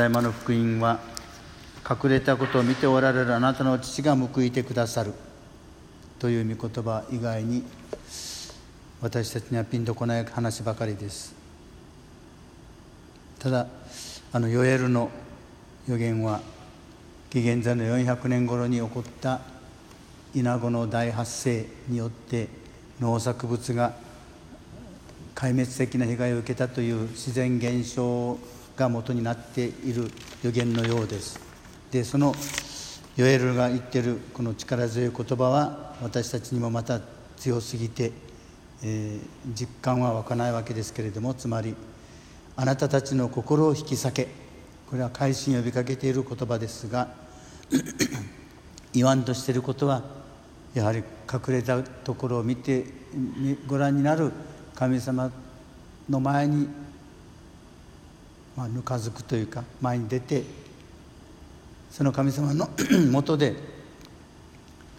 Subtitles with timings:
[0.00, 0.98] だいまの福音は
[1.88, 5.12] 隠れたことを見ておられるあなたの父が報いてくださる。
[6.18, 7.62] という御言葉以外に
[9.02, 11.34] 私たちにはピンとこない話ばかりです。
[13.38, 13.66] ただ
[14.32, 15.10] あのヨエルの
[15.86, 16.40] 予言は
[17.28, 19.42] 紀元前の400年頃に起こった
[20.34, 22.48] イナゴの大発生によって
[23.00, 23.94] 農作物が
[25.34, 28.38] 壊滅的な被害を受けたという自然現象を
[28.80, 30.10] が元になっている
[30.42, 31.38] 予言のようです。
[31.90, 32.34] でその
[33.16, 37.00] ヨエルが言ってるこの力強い言葉は私たちにもまた
[37.36, 38.12] 強すぎて、
[38.82, 41.74] えー、実感は湧かないわけですけれどもつまり
[42.56, 44.28] あなたたちの心を引き裂け
[44.88, 47.08] これは改心を呼びかけている言葉ですが
[48.94, 50.02] 言わんとしていることは
[50.72, 52.86] やはり隠れたところを見て
[53.66, 54.32] ご覧になる
[54.74, 55.30] 神様
[56.08, 56.68] の前に、
[58.56, 60.44] まあ、ぬかづくというか前に出て
[61.90, 62.68] その神様の
[63.10, 63.54] もとで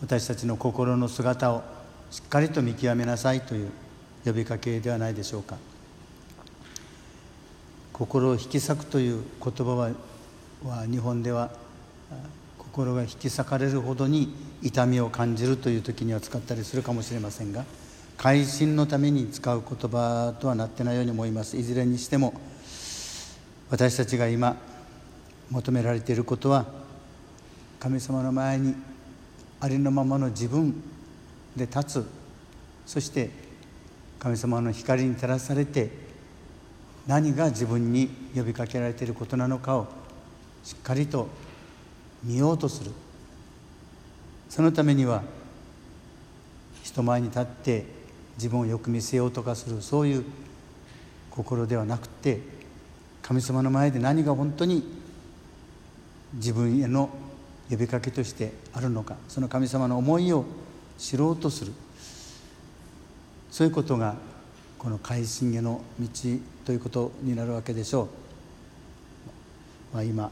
[0.00, 1.62] 私たちの心の姿を
[2.10, 3.70] しっかりと見極めなさいという
[4.24, 5.56] 呼びかけではないでしょうか。
[7.92, 9.90] 心を引き裂くという言葉は
[10.64, 11.50] は日本では
[12.58, 17.64] 心が引き裂かれるほどに痛みを感じるという時には使ったりするかもしれませんが
[18.16, 21.56] 改心のために使う言葉とはなってないように思います。
[21.56, 22.34] いずれにしても
[23.74, 24.56] 私たちが今
[25.50, 26.64] 求められていることは
[27.80, 28.76] 神様の前に
[29.58, 30.80] ありのままの自分
[31.56, 32.06] で立つ。
[32.86, 33.30] そして
[34.20, 35.90] 神様の光に照らされて
[37.08, 39.88] 何が自分に呼びかけられていることなのかを
[40.62, 41.26] しっかりと
[42.22, 42.92] 見ようとする。
[44.50, 45.24] そのためには
[46.84, 47.86] 人前に立って
[48.36, 50.24] 自分をよく見せようとかするそういう
[51.28, 52.62] 心ではなくて
[53.26, 54.84] 神様の前で何が本当に
[56.34, 57.08] 自分への
[57.70, 60.44] 呼びかけとしてあるのかその神様の思いを
[60.98, 61.72] 知ろうとする。
[63.50, 64.16] そういうことが
[64.78, 66.08] この改心への道
[66.66, 70.30] ということになるわけでしょう、まあ、今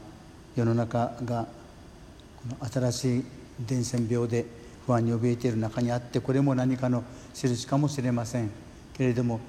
[0.55, 1.47] 世の中が
[2.35, 3.25] この新しい
[3.61, 4.45] 伝染病で
[4.85, 7.03] 不安に怯えている中にあってこれも何かの
[7.33, 8.51] 印かもしれません
[8.93, 9.39] けれども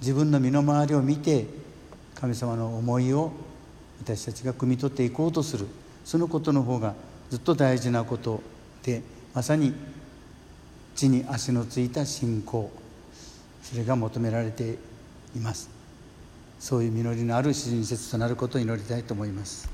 [0.00, 1.46] 自分の身の回りを見て
[2.20, 3.32] 神様の思いを
[4.02, 5.66] 私たちが汲み取っていこうとする。
[6.04, 6.94] そのことの方が
[7.30, 8.42] ずっと大事なこと
[8.82, 9.02] で
[9.34, 9.74] まさに
[10.96, 12.70] 地に足のついた信仰。
[13.62, 14.78] それが求められて
[15.36, 15.70] います。
[16.58, 19.66] そういう実りのある親切となることを祈りたいと思います。